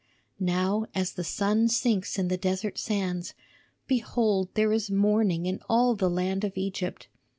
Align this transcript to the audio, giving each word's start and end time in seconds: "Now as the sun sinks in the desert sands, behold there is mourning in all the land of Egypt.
"Now 0.39 0.87
as 0.95 1.11
the 1.13 1.23
sun 1.23 1.67
sinks 1.67 2.17
in 2.17 2.27
the 2.27 2.35
desert 2.35 2.79
sands, 2.79 3.35
behold 3.85 4.49
there 4.55 4.73
is 4.73 4.89
mourning 4.89 5.45
in 5.45 5.59
all 5.69 5.93
the 5.95 6.09
land 6.09 6.43
of 6.43 6.57
Egypt. 6.57 7.07